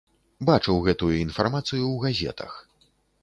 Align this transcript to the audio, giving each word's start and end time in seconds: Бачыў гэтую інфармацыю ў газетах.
Бачыў 0.49 0.77
гэтую 0.87 1.09
інфармацыю 1.17 1.81
ў 1.81 2.01
газетах. 2.05 2.51